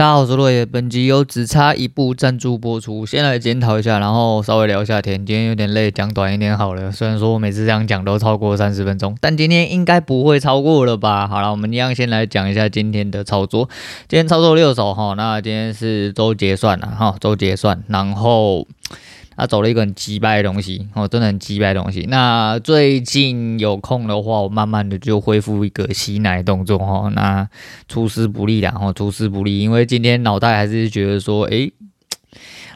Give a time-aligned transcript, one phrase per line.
[0.00, 0.64] 大家好，我是落叶。
[0.64, 3.04] 本集由只差一步赞助播出。
[3.04, 5.26] 先来检讨一下，然后稍微聊一下天。
[5.26, 6.90] 今天有点累，讲短一点好了。
[6.90, 11.28] 虽然说我每次这样讲都超过三十分钟，但今天应该不会超过了吧？
[11.28, 13.68] 好了，我们一样先来讲一下今天的操作。
[14.08, 18.66] 今天操作六手哈，那今天是周结算了哈，周结算，然后。
[19.40, 22.06] 他走了一个很鸡掰的东西哦，真的很鸡掰的东西。
[22.08, 27.10] 那最近有空的话，我慢慢的就恢复一个吸奶动作哦。
[27.14, 27.48] 那
[27.88, 31.72] 出师不利啦，哦，出师不利，因为今天脑袋还是觉得说，诶。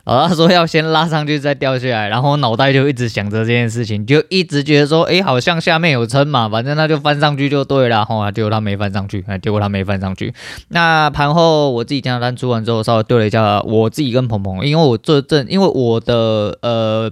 [0.05, 8.05] 哦，他说要先拉上去再掉下来，然后脑袋就一直想着这件事情，就一直觉得说，诶，好像下面有撑嘛，反正那就翻上去就对了。
[8.05, 10.35] 后来结果他没翻上去， 结果他没翻上去。
[10.69, 17.11] 那盘后我自己这样单出完之后，稍微对了一下我自己跟鹏鹏，因为我这阵，因为我的呃，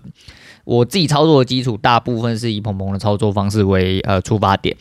[0.64, 4.76] 我自己操作的基础大部分是以鹏鹏的操作方式为呃出发点，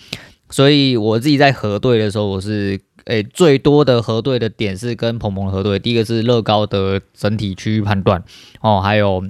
[0.49, 2.77] 所以我自己在核对的时候，我是。
[3.11, 8.23] 诶，最多的核对的点是跟鹏鹏核对，第一个是乐高的整体区域判断
[8.61, 9.21] 哦，还有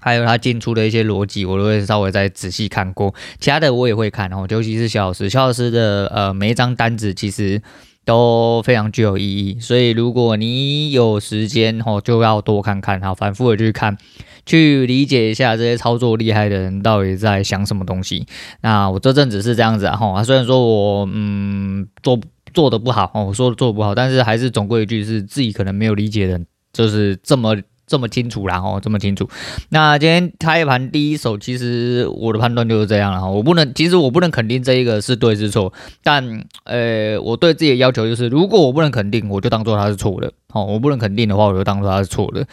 [0.00, 7.60] 还有他进出的一些逻辑，我都会稍微再仔细看过，其他的我也会看哦，尤其是肖老师，肖老师的呃每一张单子其实
[8.06, 13.98] 都非常具有意义，所以如果你有时间哦，就要多看看，好，反复的去看，
[14.46, 18.26] 去理解一下这些操作厉害的人到底在想什么东西。
[18.62, 22.18] 那我这阵子是这样子啊，哈，虽然说我嗯做。
[22.52, 26.40] 做的不好哦，我说的做的不好，但是还是总归一句是自己可能没有理解的，
[26.72, 29.28] 就是这么这么清楚啦哦，这么清楚。
[29.70, 35.72] 那今天开盘第一手，其实我的判断就是这样了哈，我不能，其实我不能肯定这一个是对是错，
[36.04, 42.46] 但呃，我对自己的要求就是，如果我不能肯定，我就当做它是错的哦，我不能肯定的话，我就当做它是错的。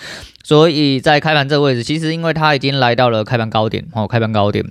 [0.43, 4.65] 所以在开盘这个位置，其实因为它已经来到了开盘高点哦，开盘高点。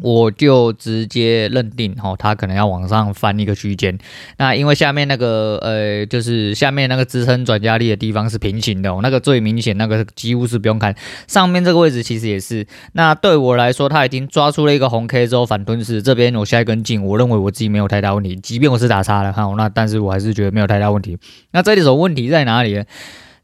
[0.00, 3.96] 我就直接认定，哈，它可能要往上翻一个区间。
[4.38, 10.94] 那因为下面那个，呃，就是下面那个支撑转压力的地方是平行的，哦，那个最明显，那个几乎是不用看。
[11.28, 12.66] 上面这个位置其实也是。
[12.94, 16.02] 那对我来说，它已经抓出了一个红 K 之后反吞噬。
[16.02, 18.34] 这边我下一根进，我认为我自己没有太大问题。
[18.34, 21.16] 即便我是打叉了，哈，那但是我还是觉得没有太大问题。
[21.52, 22.84] 那这一手问题在哪里呢？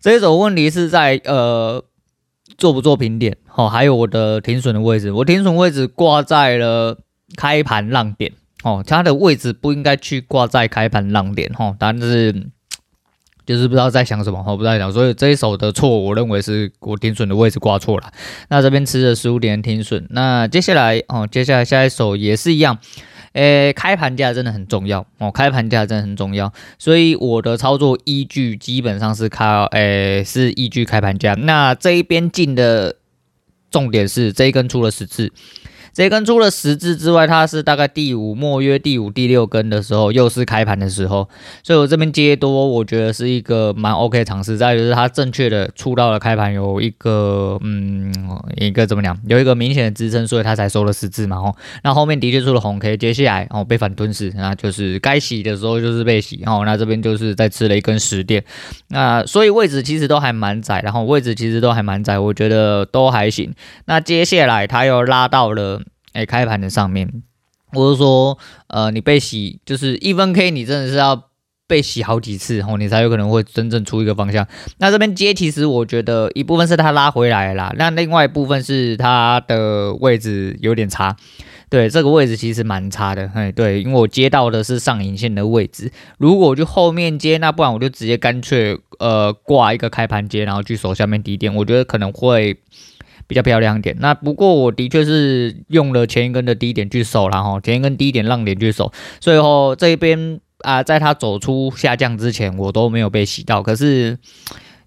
[0.00, 1.84] 这一手问题是在，呃。
[2.60, 3.36] 做不做平点？
[3.56, 6.98] 哦，还有我的停损的位置，我停损位置挂在了
[7.36, 8.32] 开盘浪点
[8.62, 12.48] 哦，它的位置不应该去挂在开盘浪点哦，但是
[13.46, 18.12] 就是不知道在想什么，我不知道在想，所以这一手的错，我认为是我停损的位置挂错了。
[18.48, 22.78] 那这边吃了十五点停损，那接下来哦，接下来下一手也是一样。
[23.32, 31.34] 诶，开盘价真的很重要哦，开盘价真的很重要，所以我的操作依据基本上是靠，诶，是依据开盘价。
[31.34, 32.96] 那这一边进的
[33.70, 35.32] 重点是这一根出了十次。
[35.92, 41.28] 这根出了十字之外，它是大概第五，末约第五、第六根的时候，又是开盘的时候，
[41.62, 44.56] 所以我这边接多，我觉得是一个蛮 OK 的尝试。
[44.56, 48.12] 再就是它正确的出到了开盘，有一个嗯，
[48.56, 51.36] 一个怎么讲，有一个明显的支撑，所以它才收了十字嘛。
[51.38, 56.62] 哦，那后面的确出了红 K，接下来哦被反吞噬，那就是该洗的时候就是被洗哦。
[56.64, 58.44] 那这边就是再吃了一根十点，
[58.88, 63.52] 那所以位置其实都还蛮窄，然后位置其实都还蛮窄，我觉得都还行。
[63.86, 65.79] 那接下来它又拉到了。
[66.12, 67.22] 哎，开盘的上面，
[67.72, 71.28] 我是说，呃，你被洗就是一分 K，你真的是要
[71.68, 74.44] 被洗好几次哦，你才有可能会真正出一个方向。
[74.78, 81.16] 那这边接，其实我觉得一部分是它拉回来啦，那另外一部分是它的位置有点差。
[81.68, 92.58] 对，这个位置其实蛮差的，哎，对，因为我接到的是上影线的位置，如果我就后面接，那不然我就直接干脆呃挂一个开盘接，然后去守下面低点，我觉得可能会。
[93.30, 103.62] 比较漂亮一点，那不过我的确是用了前一根的低点去守，了哈前一根低点让点去守，最后这边啊，在它走出下降之前，我都没有被洗到。
[103.62, 104.18] 可是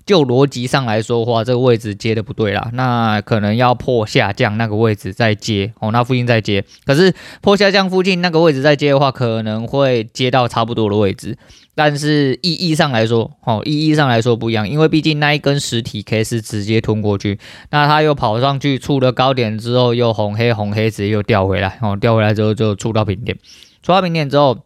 [0.05, 6.63] 就逻辑上来说的话，这个位置接的不对啦，那可能要破下降那个位置再接哦，那附近再接。
[6.85, 11.37] 可是破下降附近那个位置再接的话，可能会接到差不多的位置。
[11.75, 17.39] 但是意义上来说，哦，意义上来说不一样，因为毕竟那一根实体 K 是直接吞过去，
[17.71, 23.35] 那它又跑上去触了高点之后，又红黑红黑直接又掉回来，哦，掉回来之后就触到平点，
[23.81, 24.59] 触到平点之后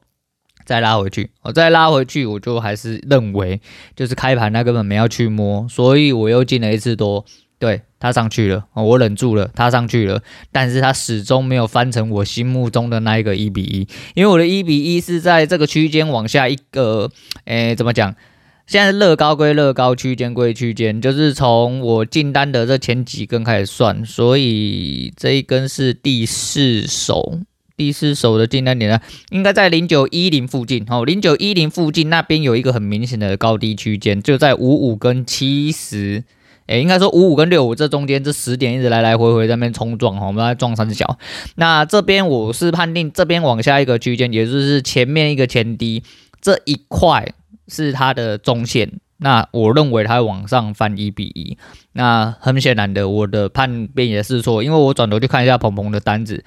[0.68, 3.62] 再拉回去，我再拉回去，我就还是认为
[3.96, 7.24] 就是开盘它根本没要去摸，所以我又进了一次多。
[7.58, 10.22] 对，它上去了，我忍住了，它上去了，
[10.52, 17.10] 但是它始终没有翻成我心目中的那一个一比一，因为我的一比一是在这个区间往下一个，
[17.46, 18.14] 诶，怎么讲？
[18.68, 27.40] 现在乐高归乐高，区间归区间，就是从我进单的这前几根开始算，所以这一根是第四手，
[27.78, 36.24] 第四手的订单点呢，应该在零九一零附近哦，零九一零附近那边有一个很明显的高低区间，就在五五跟七十。
[36.66, 41.18] 诶，应该说五五跟六五这中间这十点一直来来回回在那边冲撞哈，我们在撞三角。
[41.56, 46.04] 那这边我是判定这边往下一个区间，也就是前面一个前低
[46.42, 47.32] 这一块
[47.68, 49.00] 是它的中线。
[49.20, 51.58] 那我认为它往上翻一比一。
[51.94, 56.44] 那很显然的，我的判别也是错，因为我转头去看一下鹏鹏的单子。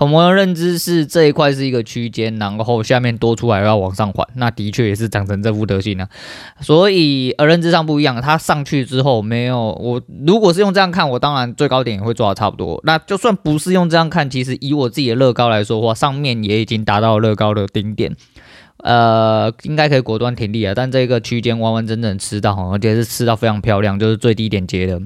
[0.00, 6.08] 鹏鹏的认知是这一块是一个区间，然后下面多出来要往上缓，那的确也是长成这副德行啊。
[6.62, 12.80] 所以呃认知上不一样，它上去之后没有我，如果是用这样看，我当然最高点也会抓的差不多。
[12.84, 18.16] 那就算不是用这样看，其实以我自己的乐高来说的话，上面也已经达到乐高的顶点，
[18.78, 20.72] 呃，应该可以果断停利啊。
[20.74, 24.98] 但这个区间完完整整吃到，而且是吃到非常漂亮，就是最低点接的，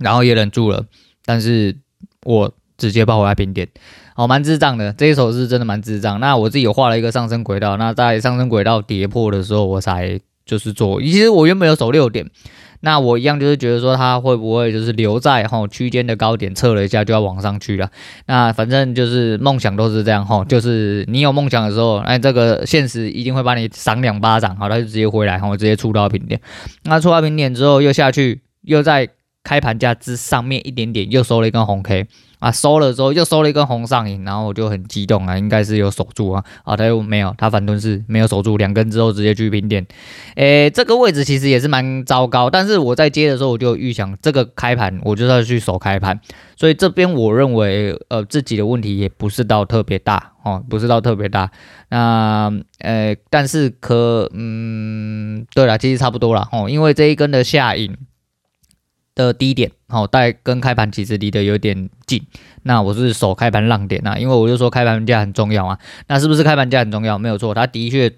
[0.00, 0.86] 然后也忍住了，
[1.24, 1.76] 但是
[2.24, 3.68] 我直接爆回来平点。
[4.14, 6.18] 好，蛮智障的，这一手是真的蛮智障。
[6.20, 11.00] 那我自己有画了一个上升轨道，那在上升轨道跌破的时候，我才就是做。
[11.00, 12.26] 其实我原本有守六点，
[12.80, 17.90] 那我一样就是觉得说它会不会就是留在哈区间的高点，测了一下就要往上去了。
[18.26, 26.40] 那反正就是梦想都是这样哈，就是你有梦想的时候，哎，这个现实一定会把你赏两巴掌，好，它就直接回来，然后直接触到平点。
[26.84, 29.08] 那触到平点之后又下去，又在
[29.46, 32.08] 开盘价之上面一点点又收了一根红 K。
[32.38, 39.84] 啊，收了之后又收了一根红上影，然后我就很激动啊，应该是有守住啊，啊，他又没有，他反蹲是没有守住，两根之后直接去平点，
[40.34, 46.20] 诶，这个位置其实也是蛮糟糕，但是我在接的时候我就预想这个开盘我就要去守开盘，
[46.56, 51.50] 所以这边我认为呃自己的问题也不是到特别大哦，不是到特别大，
[51.88, 57.96] 那呃但是可嗯对了，其实差不多了哦，因为这一根的下影。
[59.16, 62.22] 的低点，好，带跟开盘其实离得有点近，
[62.64, 67.18] 那我是守开盘浪点啊，因为我就说开盘价很重要啊，那是不是开盘价很重要？
[67.18, 68.12] 没有错，它的确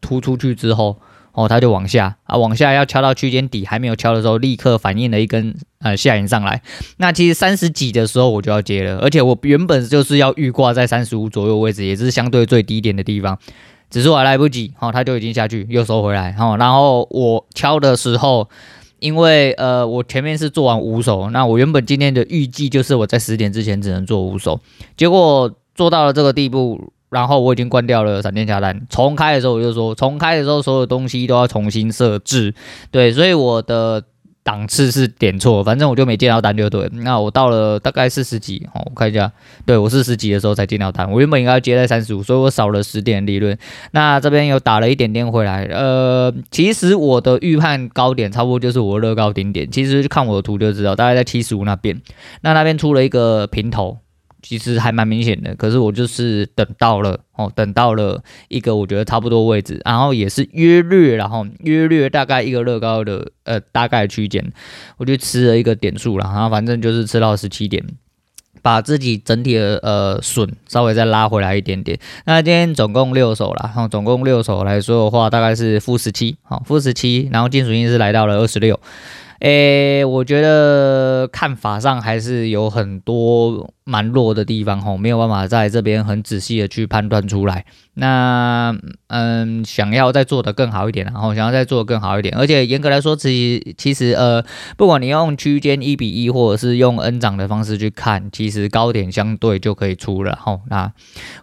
[0.00, 1.00] 突出去之后，
[1.32, 6.62] 哦，它就往下啊，往下要敲到区间底还没有敲的时候，立刻反应了一根呃下影上来，
[6.98, 13.36] 那其实三十几的时候我就要接了，而且我原本就是要预挂在三十五左右位置，也是相对最低点的地方，
[13.90, 18.48] 只是我来不及，哦，它就已经下去又收回来，哦，然后我敲的时候。
[18.98, 24.60] 因为呃，我前面是做完五手，那我原本今天的预计就是我在十点之前只能做五手，
[24.96, 32.54] 结果做到了这个地步，然后我已经关掉了闪电下单，重开的时候我就说，重开的时候所有东西都要重新设置，
[32.90, 34.02] 对，所以我的。
[34.46, 36.88] 档次是点错，反正我就没见到单就对。
[36.92, 39.32] 那我到了大概四十几，哦，我看一下，
[39.64, 41.10] 对，我四十几的时候才见到单。
[41.10, 43.58] 我原本应该要接在三十五，所以我少了十点利润。
[43.90, 52.00] 那这边有打了一点点回来，呃，其实我的预判高点差不多就是我乐高顶点，其实看我的图就知道，大概在七十五那边。
[52.42, 53.98] 那那边出了一个平头。
[54.48, 64.52] 其实还蛮明显的，可是我就是等到了哦，等到了一个我觉得差不多位置，然后也是约略，然后约略大概一个乐高的呃大概区间，
[64.98, 67.84] 我就吃了一个点数了，然后反正就是吃到十七点，
[68.62, 71.98] 把自己整体的呃损稍微再拉回来一点点。
[72.24, 78.78] 那今天总共六手了，然后总共六手来说的话，大概是负十七，好负十七，然后净损益是来到了二十六。
[79.40, 87.64] 诶，我觉得看法上还是有很多蛮弱的地方吼，没有办法在这边很仔细的去判断出来。
[87.94, 94.44] 那嗯，想要再做的更好一点，然后想要再做的更好一点，而且严格来说，其实其实呃，
[94.76, 100.60] 不管你用区间一比一，或者是用 N 涨的方式去看，其实高点相对就可以出了吼。
[100.68, 100.92] 那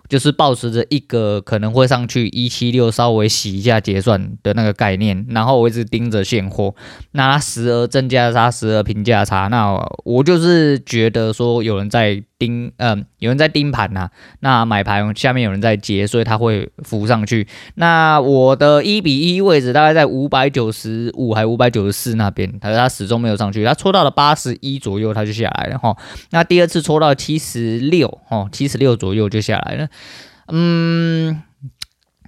[0.09, 6.75] 就是保持着一个可能会上去一七六，稍微洗一下结算的那个概念，然后我一直盯着现货，
[7.13, 9.73] 那时而正价差，时而平价差，那
[10.03, 12.21] 我就是觉得说有人在。
[12.39, 14.09] 盯，嗯，有人在盯盘呐，
[14.39, 17.47] 那买盘下面有人在接，所以它会浮上去。
[17.75, 25.95] 那我的一比一位置大概在五百九十五还五百九十四那边，可是它始终没有上去，它戳到了八十一左右，它就下来了哈。
[26.31, 29.87] 那第二次戳到七十六，哦，七十六左右就下来了，
[30.47, 31.41] 嗯。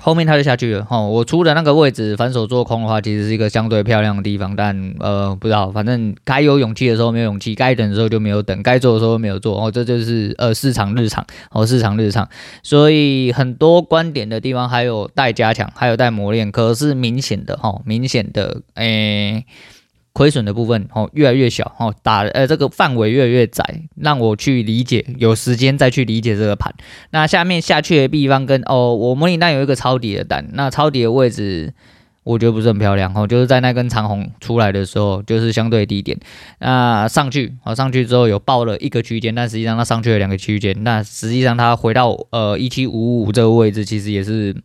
[0.05, 12.29] 后面他就下去了哈，我出的那个位置反手做空的话，其实是一个相对漂亮的地方，但呃不知道，反正该有勇气的时候没有勇气，该等的时候就没有等，该做的时候没有做哦，这就是呃市场日常哦，市场日常，
[12.62, 19.43] 所以很多观点的地方还有待加强，还有待磨练，可是明显的哈，明显的诶。
[20.15, 26.74] 亏损的部分哦，越来越小哦，打呃这个范围越来越窄，让我去理解，有时间再去理解这个盘。
[27.12, 31.74] 那下面下去的地方跟哦，我模拟单有一个抄底的单，那抄底的位置
[32.24, 36.17] 我觉得不是很漂亮哦，就是在那根长红出来的时候，就是相对低点，
[36.60, 44.55] 那上去，哦上去之后有报了一个区间，但实际上它上去了两个区间，那实际上它回到呃一七五五这个位置，其实也是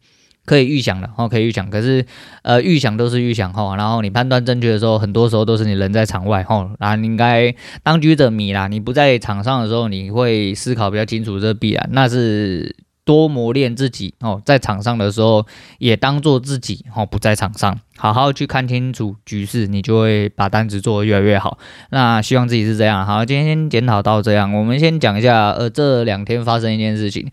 [0.47, 2.05] 可以预想的哦，可以预想，可是
[2.43, 12.75] 呃预想都是预想哈，然后你判断正确的时候，很多时候都是你人在场外哈，然后应该当局者迷啦，你不在场上的时候，你会思考比较清楚，这必然，那是。
[13.05, 15.45] 多磨练自己哦，在场上的时候
[15.79, 21.59] 也当做自己哦，不在场上，好好去看清楚局势，你就会把单子做得越来越好。
[21.91, 23.05] 那希望自己是这样。
[23.05, 27.29] 好，今天先检讨到这样，我们先讲一下，呃，这两天发生一件事情。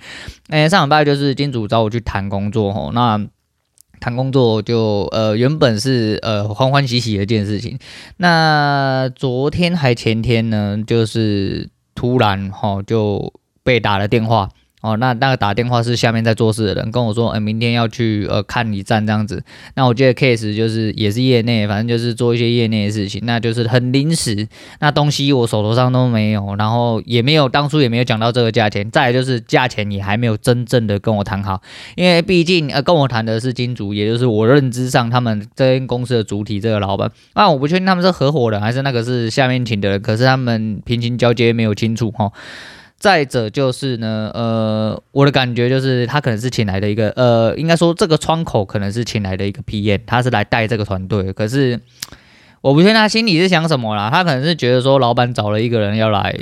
[0.49, 3.23] 哎，上礼拜就是金主找我去谈工作哦，那
[3.99, 7.77] 谈工作就呃原本是呃欢欢喜喜的一件事情，
[8.17, 13.33] 那昨天还前天呢，就是突然哈就
[13.63, 14.49] 被打了电话。
[14.81, 19.43] 哦，那那个打电话是下面在做事的人跟我说，哎，明天要去呃看一站这样子。
[19.73, 24.47] 那我觉得 case 就是也是业内，反正就是做一些业内的事情，那就是很临时。
[24.79, 28.89] 那东西我手头上都没有，然后也没有当初也没有讲到这个价钱。
[28.91, 31.59] 再就是价钱也还没有真正的跟我谈好，
[31.95, 37.11] 因为毕竟呃跟我谈的是金主，也就是我认知上他们这间公司的主体这个老板。
[37.33, 42.31] 那我不确定他们是合伙人还是那个是下面请的人，可是他们平行交接没有清楚哈。
[42.97, 51.31] 再者就是呢，呃，我的感觉就是他可能是请来的一个，呃，应该说这个窗口可能是请来的一个 PM，他是来带这个团队。
[51.31, 51.79] 可是
[52.61, 56.35] 我不确定他心里是想什么啦，他可能是觉得说老板找了一个人要来。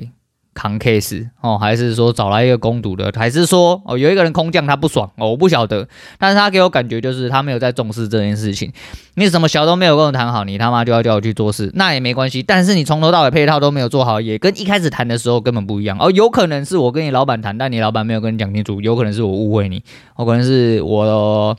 [0.55, 5.85] 扛 case 哦，还是说找来一个攻读的，还是说哦有一个人空降他不爽哦，我不晓得，
[6.17, 8.71] 但是他给我感觉就是他没有在重视这件事情。
[9.15, 12.41] 你什么小都没有跟我谈好，你他妈就要叫我去做事，那也没关系。
[12.41, 16.09] 但是你从头到尾配套都没有做好，也跟一开始谈的时候根本不一样哦。
[16.09, 19.83] 有可能是我跟你老板谈，但你老板没有跟你讲清楚，有可能是我误会你，
[20.15, 21.57] 哦可能是我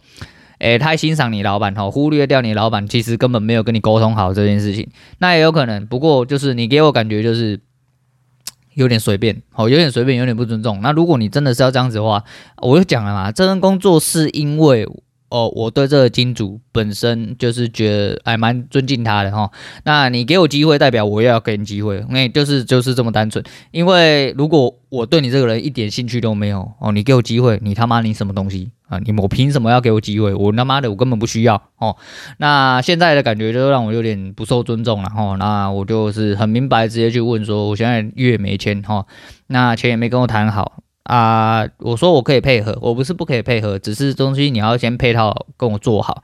[0.59, 4.89] 诶太欣赏你老板哦，忽略掉你老板其实根本没有跟你沟通好这件事情，
[5.19, 5.87] 那也有可能。
[5.87, 7.61] 不过就是你给我感觉就是。
[8.77, 10.81] 有点随便，好，有点随便，有点不尊重。
[10.81, 12.23] 那如果你真的是要这样子的话，
[12.63, 14.89] 我就讲了嘛，这份工作是因为。
[15.29, 19.51] 哦，我对这个金主本身就是觉得还蛮尊敬他的哈。
[19.85, 23.45] 那你给我机会，代表我也要给你机会，因为就是就是这么单纯。
[23.73, 28.99] 因为如果我对你这个人一点兴趣都没有哦，你给我机会，你他妈你什么东西啊？
[29.05, 30.33] 你我凭什么要给我机会？
[30.33, 31.97] 我他妈的我根本不需要哦。
[32.39, 35.35] 那现在的感觉就让我有点不受尊重了哈。
[35.37, 39.05] 那我就是很明白，直接去问说，我现在月没签哈，
[39.49, 40.85] 那钱也没跟我谈好。
[41.07, 46.23] 啊、我说我可以配合，我不是不可以配合，只是东西你要先配套跟我做好，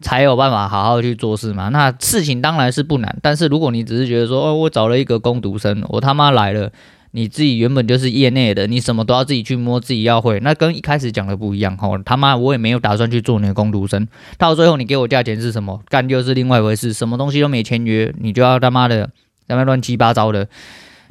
[0.00, 1.68] 才有办法好好去做事嘛。
[1.68, 6.72] 那事情当然是不难，但是如果你只是觉得说，哦，我找了一个工读生，我他妈来了，
[7.10, 11.76] 你自己原本就是业内的，你什么都要自己去摸，自己要会，那跟一开始讲的不一样。
[11.76, 14.08] 吼，他妈我也没有打算去做你的工读生，
[14.38, 19.10] 到最后你给我价钱是什么，干就是另外一回事，什么东西都没签约，你就要他妈的
[19.46, 20.48] 他妈乱七八糟的。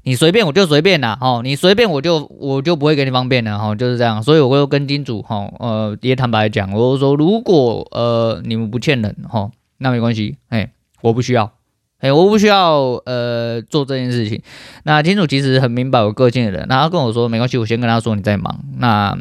[0.03, 4.24] 你随便我就随便啦，哦，你随便我就我就不会给你方便了，哈，就是这样。
[4.24, 11.51] 所以我会跟金主，哈，呃，也坦白讲，我就说如果呃你们不欠人，哈，那没关系，哎，我不需要，
[12.00, 14.41] 哎，我不需要呃做这件事情。
[14.84, 19.15] 那金主其实很明白我个性的人，那他跟我说没关系，我先跟他说你在忙，那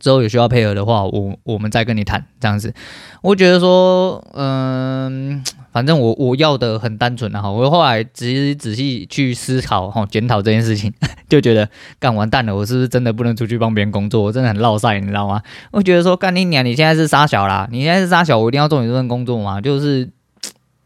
[0.00, 2.72] 之后有需要配合的话，我我们再跟你谈这样子。
[3.20, 5.44] 我觉得说，嗯。
[5.72, 10.92] 反正我我要的很单纯啊，哈，我后来仔细仔细去思考哈，检讨这件事情，
[11.30, 11.66] 就觉得
[11.98, 14.22] 干完蛋了，我是不是真的不能出去帮别人工作？
[14.22, 15.42] 我真的很落赛，你知道吗？
[15.70, 19.60] 我觉得说干你娘，你现在是杀小啦，你现在是杀小，我一定要做你这份工作嘛？
[19.62, 20.10] 就是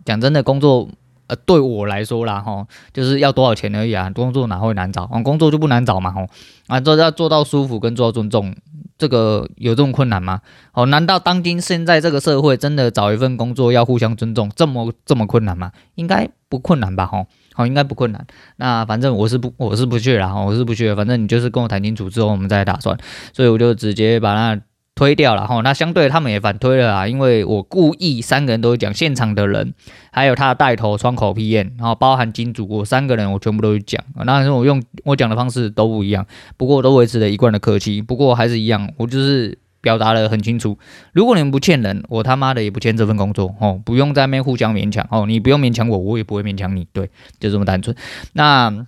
[0.04, 0.88] 讲真的，工作
[1.26, 5.04] 呃对我来说啦，哈，就是要多少钱而已啊，工作哪会难找？
[5.24, 6.28] 工作就不难找嘛，吼，
[6.68, 8.54] 啊，做要做到舒服跟做到尊重。
[8.98, 10.40] 这个有这种困难吗？
[10.72, 15.72] 哦，难道当今现在这个社会真的找一份工作要互相尊重这么这么困难吗？
[15.94, 17.06] 应该不困难吧？
[17.06, 18.26] 吼，好，应该不困难。
[18.56, 20.96] 那反正我是不我是不去了，我是不去了。
[20.96, 22.96] 反正你就是跟我谈清楚之后，我们再打算。
[23.32, 24.60] 所以我就直接把那。
[24.96, 29.74] 推掉了哈，那相对他们也反推了啊，因为我故意三个人都讲现场的人，
[30.10, 36.26] 还有他的带头窗口 PM，然后包含金主，我三个人我全部都去讲，那是我用我讲的方式都不一样，
[36.56, 40.78] 不过都维持了一贯的客气，不过还是一样，我就是表达得很清楚，
[41.12, 47.94] 如果你们不欠人，我他妈的也不欠这份工作哦，不用在那边互相勉强哦，你不用勉强我，我也不会勉强你，对，就这么单纯。
[48.32, 48.86] 那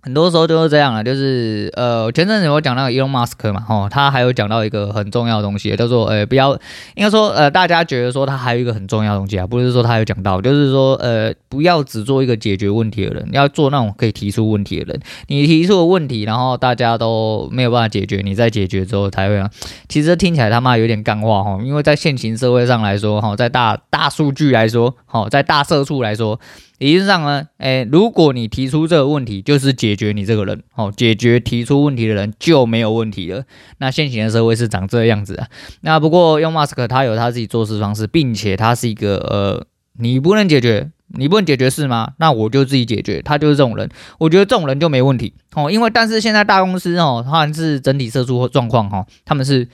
[0.00, 6.54] 很多时候就是这样了，就是呃，前阵子我讲那个 Elon Musk 嘛，吼，他还有讲到一个很重要的东西，叫做呃，不要，
[6.94, 15.00] 应该说呃，大家觉得说他还有一个很重要的东西啊，不是说他有讲到，就是说呃，不要只做一个解决问题的人，要做那种可以提出问题的人。
[15.26, 19.50] 你提出的问题，然后大家都没有办法解决，你再解决之后才会啊。
[19.88, 26.38] 其实听起来他妈有点干话哈，因为在现行社会上来说哈，在大大数据来说，哈，在大社畜来说。
[26.78, 33.44] 理论上呢，诶，如果你提出这个问题，就是解决你这个人，哦，解决提出问题的人就没有问题了。
[33.78, 35.48] 那现行的社会是长这样子啊。
[35.80, 39.66] 那不过用马斯克他有他自己做事方式，并且他是一个呃，
[39.98, 42.12] 你不能解决，你不能解决是吗？
[42.18, 43.20] 那我就自己解决。
[43.22, 45.68] 他就是这种人，我觉得这种人就没问题哦。
[45.68, 49.66] 因为但是现在大公司哦，他还是整体社畜状况哈，他们是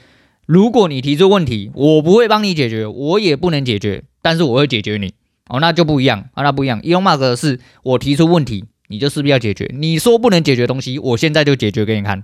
[0.47, 5.13] 如果你提出问题，我不会帮你解决，我也不能解决，但是我会解决你。
[5.47, 6.81] 哦，那就不一样啊，那不一样。
[6.81, 9.69] Elon Musk 是我提出问题，你就势必要解决。
[9.73, 12.23] 你说不能解决东西，我现在就解决给你看。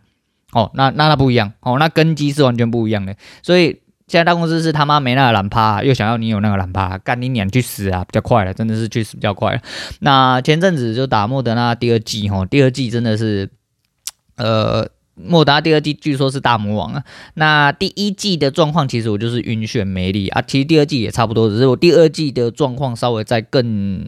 [0.53, 1.53] 哦，那那那不一样。
[1.61, 3.15] 哦，那根基是完全不一样的。
[3.43, 8.03] 所以现在大公司是他妈没那个懒趴，又想要你有那个懒趴，干你娘去死啊！
[8.03, 9.61] 比较快了，真的是去死比较快了。
[9.99, 13.49] 那前阵子就打莫德纳第二剂，哈，第二剂真的是，
[14.37, 14.89] 呃。
[15.25, 17.03] 莫达第二季据说是大魔王啊，
[17.35, 24.05] 那第一季的状况其实我就是晕眩没力啊，其实第二季也差不多，只是我第二季的状况稍微在更。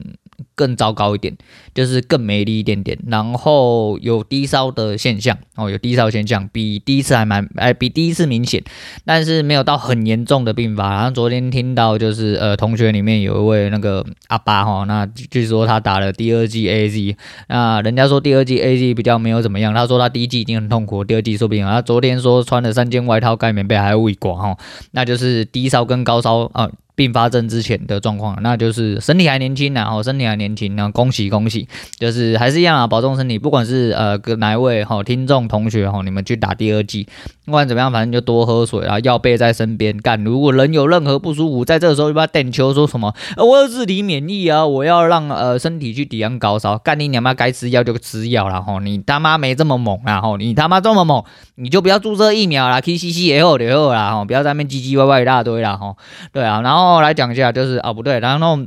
[0.55, 1.35] 更糟糕一点，
[1.73, 8.63] 就是更没力一点点，然后有低烧的现象哦，有低烧现象，比第一次还蛮哎，比第一次明显，
[9.05, 10.93] 但是没有到很严重的病发。
[10.93, 17.15] 然后昨天听到就是呃，同学里面有一位那个阿爸哈，那据说他打了第二剂 AZ，
[17.47, 21.65] 那人家说第二剂 AZ 比较没有怎么样，他说他第一剂已经很痛苦，第二剂说不定。
[21.65, 24.57] 他昨天说穿了三件外套盖棉被还要胃刮哈，
[24.91, 26.69] 那就是低烧跟高烧啊。
[26.95, 33.39] 并发症之前的状况，那就是身体还年轻然后身体还年轻，然后恭喜恭喜，就是还是一样啊，保重身体。
[33.39, 37.07] 不管是呃哪一位哈听众同学哈，你们去打第二剂，
[37.45, 40.23] 不管怎么样，反正就多喝水啊，药备在身边干。
[40.23, 51.21] 如果人有任何不舒服，在这个时候就不要点球说什么，我要自体免疫啊，我要让呃身体去抵抗高烧，干你娘妈该吃药就吃药了哈，你他妈没这么猛啊哈，你他妈这么猛，
[51.55, 55.95] 你就不要注射疫苗啦，K C C 也好也好啦哈，不要在那边唧唧歪歪一大堆啦哈，
[56.31, 56.93] 对啊，然后。
[57.03, 58.59] 来讲一下，就是啊不对，然后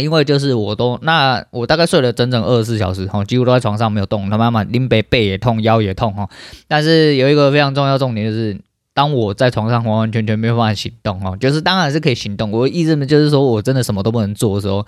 [0.00, 6.28] 因为就是我都那我大概睡了整整二十四小时哈，几乎都在床上没有动，他妈妈拎背背也痛，腰也痛哈。
[6.68, 8.58] 但是有一个非常重要重点就是，
[8.94, 14.86] 当我在床上完完全全没有办法行动哈，就是当然是可以行动，我意思呢就是说我真的什么都不能做的时候。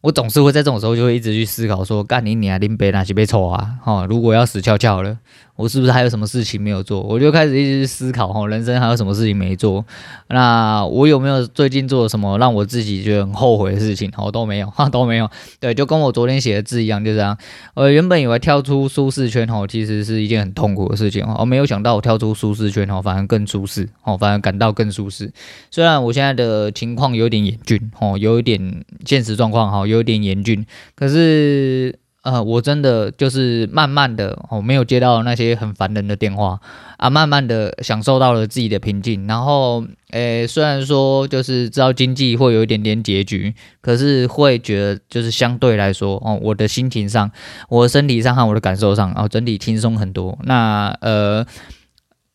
[0.00, 3.76] 我总是会在这种时候就会一直去思考说，干你娘，林北哪些被抽啊？
[3.80, 5.16] 哈，如果要死翘翘了，
[5.56, 7.00] 我是不是还有什么事情没有做？
[7.00, 9.84] 我就开始一直思考，哈，人生还有什么事情没做？
[10.28, 14.10] 那我有没有最近做了什么让我自己觉得很后悔的事情？
[14.16, 15.30] 哦，都没有，哈， 都没有。
[15.60, 17.36] 对，就跟我昨天写的字一样，就这样。
[17.74, 25.30] 我原本以为跳出舒适圈，哈，其实是一件很痛苦的事情，哦，没有想到我跳出舒适圈，哦，反而更舒适，哦，反而感到更舒适。
[25.70, 29.82] 虽然我现在的情况有点严峻，哦，有一点现实状况，哈。
[29.82, 36.60] 有一点严峻，可是呃，我真的就是慢慢的，哦、没有接到那些很烦人的电话
[36.96, 39.26] 啊，慢慢的享受到了自己的平静。
[39.26, 47.30] 然后，诶，虽然说就是知道经济会有一点点结局，可是会觉得就是相对来说，哦，我的心情上、
[47.68, 50.38] 我的身体上和我的感受上，哦，整体轻松很多。
[50.44, 51.44] 那呃。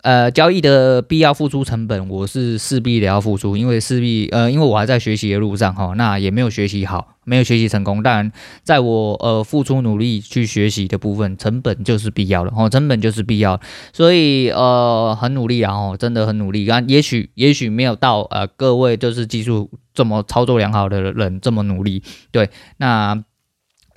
[0.04, 8.02] 呃，交易的必要付出成本，我是势必得要付出，因为势必呃，因为我还在学习的路上哈，那也没有学习好，没有学习成功。
[8.02, 8.32] 当然，
[8.64, 13.60] 在我呃付出努力去学习的部分，成本就是必要的哦，成本就是必要，
[13.92, 16.70] 所以呃很努力啊哦，真的很努力。
[16.70, 23.24] 啊，也许也许没有到呃各位就是技术这么操作良好的人这么努力，对，那。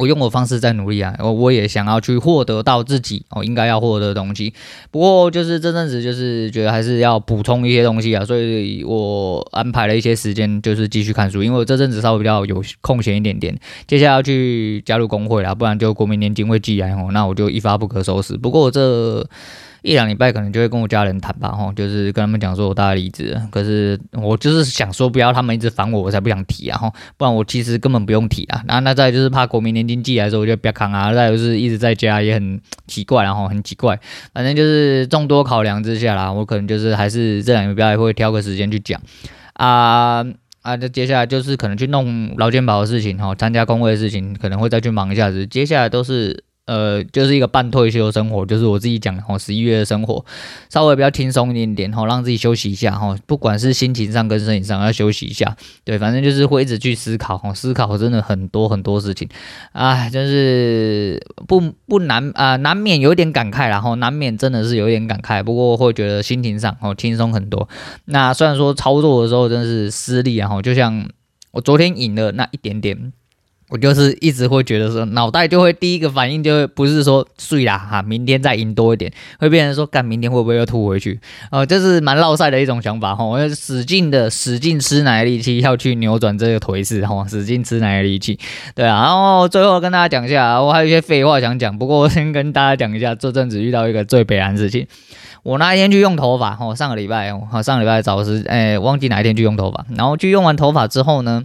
[0.01, 4.53] 我用我方式在努力啊，我我也想要去获得到自己哦应该要获得的东西。
[4.91, 13.55] 不过就是这阵子就是觉得还是要补充一些东西啊，所以我安排了一些时间就是继续看书，因为我这阵子稍微比较有空闲一点点。
[13.87, 18.37] 接下来要去加入工会了，不然就国民年金会寄来哦，那我就一发不可收拾。
[18.37, 19.27] 不过这。
[19.83, 28.63] 一两礼拜可能就会跟我家人谈吧，吼，就是跟他们讲说我大概离职，可是我就是想说不要他们一直烦我，我才不想提啊，吼，不然我其实根本不用提啊。
[28.67, 33.99] 那那再就是怕国民年金寄来的时候我就不要扛啊，再就是一直在家也很奇怪，然后很奇怪，
[34.35, 39.01] 反正就是众多考量之下啦，我可能就是还是这两礼拜会挑个时间去讲
[39.55, 40.25] 啊
[40.63, 46.45] 啊，这接下来就是可能去弄劳健保的事情，吼，参加公会的事情可能会再去忙一下子，接下来都是。
[46.71, 50.25] 呃，就是一个半退休生活，就是我自己讲的哦，十一月的生活
[50.69, 59.29] 稍微比较轻松一点点，吼，让自己休息一下，吼，不管是心情上跟身体上要休息一下，对，反正就是会一直去思考，吼，思考真的很多很多事情，
[59.73, 67.69] 哎，就是不不难啊、难免有点感慨，然后难免真的是有点感慨，不过会觉得心情上哦轻松很多。
[68.05, 71.09] 那虽然说操作的时候真的是失利啊，就像
[71.51, 73.13] 我昨天赢了那一点点。
[73.71, 81.21] 我就是一直会觉得说，脑袋就会第一个反应就会不是说睡啦哈，明天再赢多一点，会变成说干明天会不会又吐回去？
[81.51, 88.39] 哦、呃，这是蛮落赛的一种想法哈，我要使劲的使劲吃奶力气要去扭转这个颓势哈，使劲吃奶力气，
[88.75, 94.87] 对啊，然后最后跟大家讲一下，我还有一些废话想讲，不过我先跟大家讲一下，这阵子遇到一个最悲哀的事情。
[95.43, 101.45] 我那一天去用头发，哦，上个礼拜，哦，上个礼拜早时，哎，忘记哪一天去用头发，然后去用完头发之后呢，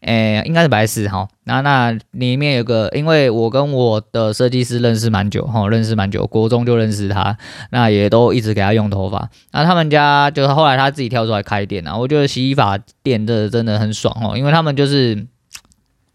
[0.00, 7.36] 哎，应该是白四，哈，然后那里面有个，因为我跟我的设计师认识蛮久，哈，认识蛮久，国中就认识他，
[7.70, 15.26] 那也都一直给他用头发，那他们家就是后来他自己跳出来开店然后，我觉得洗衣发店这真的很爽哦，因为他们就是。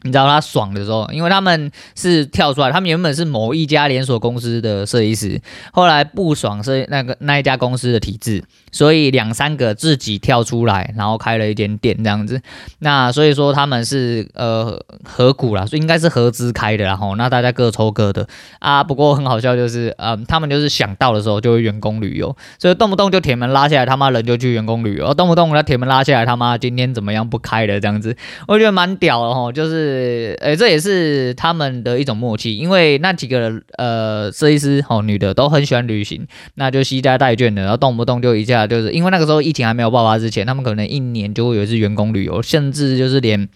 [0.03, 5.39] 你知道他爽的时候，因为他们是跳出来，他们原本是某一家连锁公司的设计师，
[5.71, 12.41] 后来不爽是那个那一家公司的体制，所以两三个自己跳出来，然后开了一间店这样子。
[12.79, 18.83] 那所以说他们是呃合股啦，所以应该是合资开的，然后那大家各抽各的啊。
[18.83, 29.90] 不过很好笑就是，嗯、呃，他们就是想到的时候就会员工旅游，所以动不动就铁门拉下来，他妈人就去员工旅游，动不动那铁门拉下来，他妈今天怎么样不开了这样子，我觉得蛮屌的哈，就是。
[29.91, 36.25] 呃，呃，这也是他们的一种默契，因为那几个呃设计师哦，女的都很喜欢旅行，
[36.55, 43.47] 那就携家带眷的，然后动不动就一下就是因为那个时候疫情还没有爆发之前，他们可能一年就会有一次员工旅游，甚至就是连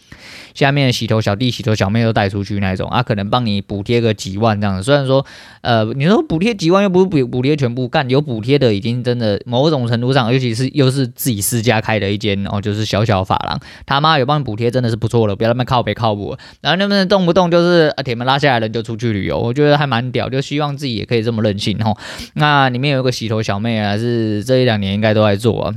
[0.54, 4.84] 下面的洗头小弟、洗头小妹都带出去那种啊，可能帮你补贴个几万这样子。
[4.84, 5.26] 虽然说
[5.62, 16.13] 呃，你说补贴几万又不是补补贴全部，干有补贴的已经真的某种程度上，尤其是又是自己私家开的一间哦，就是小小发廊，他妈有帮你补贴真的是不错了，不要那么靠北靠
[16.62, 21.98] 然后那边动不动就是啊铁门拉下来人就出去旅游，我觉得还蛮屌，就希望自己也可以这么任性吼。
[22.36, 25.76] 那里面有一个洗头小妹啊，是这一两年应该都在做啊。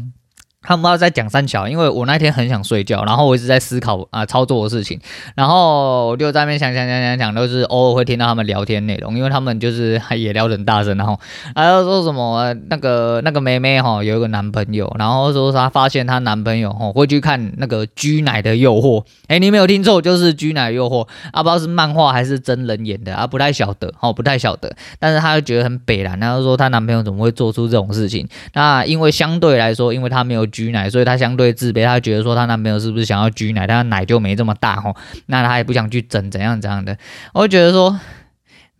[0.60, 4.98] 他们不知道在讲三桥，因为我那天很想睡觉，然后我一直在思考啊操作的事情，
[5.36, 11.18] 然后我就在那边想想想想想，都是偶尔会听到他们聊天内容，因为他们就是还也聊得很大声，然后
[11.54, 28.28] 还要说什么那个那个妹妹哈有一个男朋友，然后说她发现她男朋友哈会去看那个 G 奶的诱惑， 哎你没有听错，就是 G 奶诱惑啊，不知道是漫画还是真人演的啊，不太晓得哦，不太晓得，但是她就觉得很北烂，然后说她男朋友怎么会做出这种事情？
[28.54, 30.47] 那因为相对来说，因为她没有。
[30.48, 36.96] G 奶，所以她相对自卑，她觉得说她男朋友是不是想要 G 奶，她奶就没这么大吼，那她也不想去整怎样怎样的。
[37.34, 37.98] 我觉得说，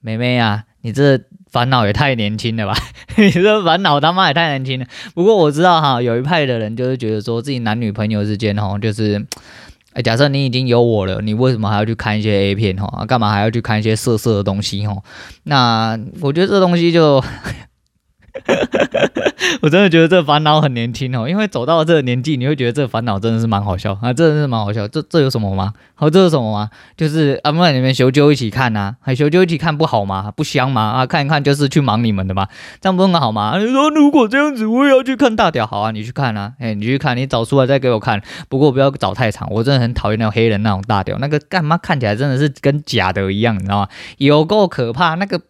[0.01, 2.75] 妹妹啊，你这烦恼也太年轻了吧？
[3.17, 4.87] 你这烦恼他妈也太年轻了。
[5.15, 9.27] 不过我知道哈，有一派的人就是觉得说自己男女朋友之间吼，就是，
[10.05, 13.07] 假设你已经有我了，你为什么还要去看一些 A 片吼？
[13.07, 15.03] 干嘛还要去看一些色色的东西吼？
[15.45, 17.23] 那我觉得这东西就。
[19.62, 24.87] 我真的觉得这烦恼很年轻哦，因为走到这个年纪，你会觉得这烦恼真的是蛮好笑啊，真的是蛮好笑。
[24.87, 25.72] 这这有什么吗？
[25.94, 26.70] 好，这有什么吗？
[26.96, 30.33] 就是啊，不然你们修就一起看呐，还修就一起看不好吗？
[30.37, 30.83] 不香吗？
[30.83, 32.46] 啊，看一看就是去忙你们的吗？
[32.81, 33.59] 这样不很好吗？
[33.59, 38.20] 你说如果这样子，我也要去看大屌，好啊，你去看啊，哎，你去看，你找出来再给我看。
[38.48, 43.88] 不过不要找太长，我真的很讨厌那种黑人那种大屌，那个干嘛看起来真的是跟假的一样，你知道吗？
[44.18, 45.40] 有够可怕，那个。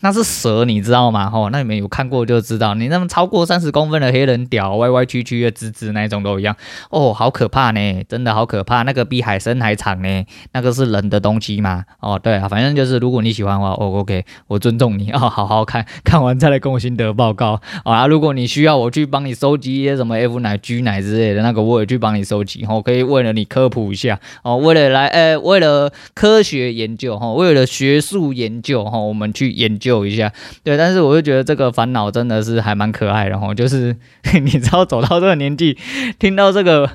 [0.00, 1.30] 那是蛇，你知道吗？
[1.30, 6.54] 吼，那你们有看过就知道，你那么超过三十公分的黑人屌，歪歪曲曲的、直直那一种都一样，
[6.90, 11.84] 哦，好可怕呢，真的好可怕，那个比海参还长呢，那个是人的东西吗？
[12.00, 17.58] 哦，对啊，反正就是如果你喜欢的话，哦，OK，我尊重你，哦，好好看， 看完再来跟我心得报告。
[17.82, 29.85] 好啊，如果你需要我去帮你收集一些什么 F 奶、G 奶之类的，那个我也去帮你收集，哦，可以为了你科普一下，哦，为了来，呃，为了科学研究，哈，为了学术研究，哈，我们去研究。
[29.86, 30.32] 救一下，
[30.64, 33.94] 对，但是我就觉得这个烦恼真的是还蛮可爱的哈，就是
[34.42, 35.78] 你知道走到这个年纪，
[36.18, 36.90] 听到这个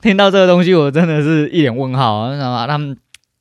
[0.00, 2.32] 听到这个东西，我真的是一脸问号。
[2.32, 2.66] 知道吗？
[2.66, 2.96] 他们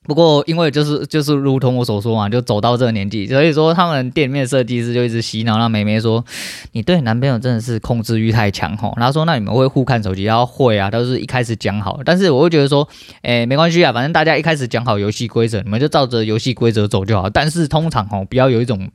[0.07, 6.25] 不过因为就是就是如同我所说嘛，就走到这个年纪，所以说他们店里面设计师就一直洗脑，让妹妹说
[6.71, 8.93] 你对男朋友真的是控制欲太强吼。
[8.97, 12.87] 然后说那你们会互看手机，然后会啊，都是一开始讲好，但是我会觉得说，
[13.21, 17.29] 哎，没关系啊，反正大家一开始讲好游戏规则，你们就照着游戏规则走就好。
[17.29, 18.89] 但是通常哦，不要有一种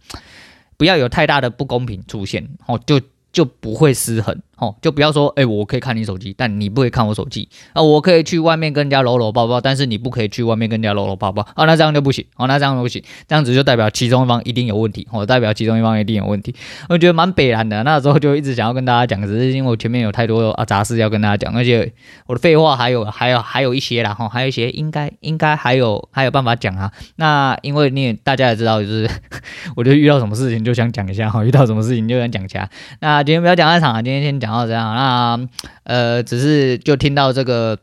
[0.77, 3.01] 不要有太大的不公平出现哦，就。
[3.33, 7.83] 就不会失衡哦，就不要说，哎，我可以看你手机，但你不可以看我手机啊。
[7.83, 11.65] 我可以去外面跟人家搂搂抱抱，但是你不可以去外面跟人家搂搂抱抱啊。
[11.67, 16.55] 那这样就不行，哦，那这样就不行，这样子就代表其中一方一定有问题，哦，代表其中一方一定有问题。
[16.89, 21.93] 我觉得蛮北然的，那时候就一直想要跟大家讲，只是因为我前面有太多啊杂事要跟大家讲，而且
[22.27, 26.91] 我的废话还有还有还有一些啦，哈，还有一些应该应该还有还有办法讲啊。
[27.17, 29.09] 那因为你也大家也知道，就是
[29.77, 32.69] 我就遇到什么事情就想讲一下，哈，遇到什么事情就想讲一下。
[33.01, 35.49] 那今天不要讲太长啊，今天先讲然后这样，那。
[35.83, 37.79] 呃，只是就听到这个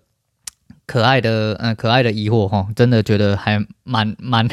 [0.85, 4.47] 可爱的，嗯、可爱的疑惑哈，真的觉得还蛮蛮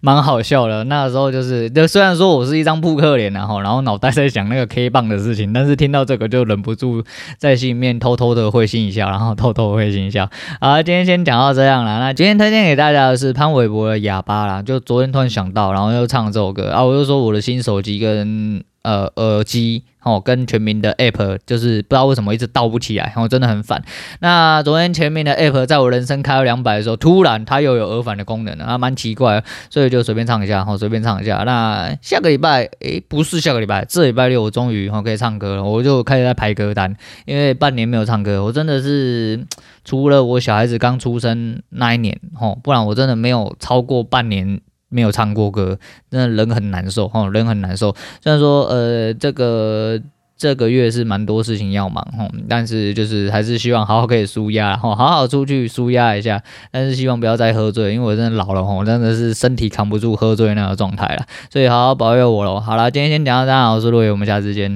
[0.00, 0.84] 蛮好笑的。
[0.84, 7.02] 那时候就是，就虽然说我是一张扑克脸然后，然后脑袋在想那个 K 棒的事情，但是听到这个就忍不住
[7.38, 10.28] 在心里面偷偷的会心一笑，然后偷偷会心一笑。
[10.60, 11.98] 好，今天先讲到这样了。
[11.98, 18.62] 那今天推荐给大家的是潘玮柏的《哑巴》啦，就昨天突然想到，然后又唱这首歌啊，我就说我的新手机跟。
[18.86, 23.82] 呃，耳机哦，跟全民的 App 就是不知道为什么一直倒不起来，然后真的很烦。
[24.20, 31.44] 那昨天全民的 App 在我人生开了两百的时候，突然它又有耳返的功能了，啊，蛮奇怪，所以就随便唱一下，然后随便唱一下。
[31.46, 39.46] 那下个礼拜，诶，不是下个礼拜，这礼拜六我终于可以唱歌了，我就开始在排歌单，因为半年没有唱歌，我真的是
[39.84, 44.60] 除了我小孩子刚出生那一年，吼，不然我真的没有超过半年。
[44.88, 45.76] 没有唱过歌，
[46.08, 47.94] 真的人很难受哈，人很难受。
[48.22, 50.00] 虽然说呃，这个
[50.38, 56.42] 这个月是蛮多事情要忙哦，但是就是还是希望好好可以舒压哈，好好出去舒压一下。
[56.70, 61.24] 但是希望不要再喝醉，因为我真的老了吼，真的是身体扛不住喝醉那个状态了。
[61.50, 62.60] 所以好好保佑我喽。
[62.60, 64.74] 好了，今天先讲到这，我是陆伟，我们下次见。